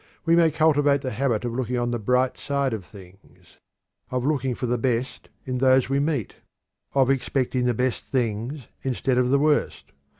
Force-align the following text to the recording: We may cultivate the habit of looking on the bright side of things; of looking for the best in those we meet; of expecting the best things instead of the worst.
We 0.25 0.35
may 0.35 0.49
cultivate 0.49 1.01
the 1.01 1.11
habit 1.11 1.45
of 1.45 1.53
looking 1.53 1.77
on 1.77 1.91
the 1.91 1.99
bright 1.99 2.35
side 2.35 2.73
of 2.73 2.83
things; 2.85 3.59
of 4.09 4.25
looking 4.25 4.55
for 4.55 4.65
the 4.65 4.79
best 4.79 5.29
in 5.45 5.59
those 5.59 5.89
we 5.89 5.99
meet; 5.99 6.37
of 6.95 7.11
expecting 7.11 7.65
the 7.65 7.75
best 7.75 8.05
things 8.05 8.65
instead 8.83 9.19
of 9.19 9.29
the 9.29 9.37
worst. 9.37 9.91